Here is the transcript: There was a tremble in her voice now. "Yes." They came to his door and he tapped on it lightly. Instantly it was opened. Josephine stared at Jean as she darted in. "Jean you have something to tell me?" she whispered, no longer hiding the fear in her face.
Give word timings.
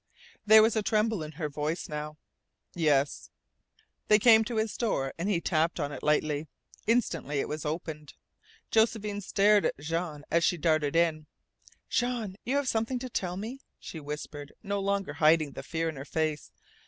There 0.47 0.63
was 0.63 0.75
a 0.75 0.81
tremble 0.81 1.21
in 1.21 1.33
her 1.33 1.47
voice 1.47 1.87
now. 1.87 2.17
"Yes." 2.73 3.29
They 4.07 4.17
came 4.17 4.43
to 4.45 4.55
his 4.55 4.75
door 4.75 5.13
and 5.19 5.29
he 5.29 5.39
tapped 5.39 5.79
on 5.79 5.91
it 5.91 6.01
lightly. 6.01 6.47
Instantly 6.87 7.39
it 7.39 7.47
was 7.47 7.65
opened. 7.67 8.15
Josephine 8.71 9.21
stared 9.21 9.63
at 9.63 9.77
Jean 9.77 10.23
as 10.31 10.43
she 10.43 10.57
darted 10.57 10.95
in. 10.95 11.27
"Jean 11.87 12.35
you 12.43 12.55
have 12.55 12.67
something 12.67 12.97
to 12.97 13.09
tell 13.11 13.37
me?" 13.37 13.59
she 13.77 13.99
whispered, 13.99 14.53
no 14.63 14.79
longer 14.79 15.13
hiding 15.13 15.51
the 15.51 15.61
fear 15.61 15.87
in 15.87 15.97
her 15.97 16.03
face. 16.05 16.51